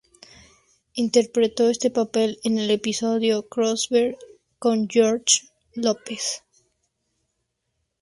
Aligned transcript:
Interpretó 0.95 1.69
este 1.69 1.91
papel 1.91 2.39
en 2.43 2.53
un 2.53 2.71
episodio 2.71 3.47
crossover 3.47 4.17
con 4.57 4.89
"George 4.89 5.47
Lopez". 5.75 6.43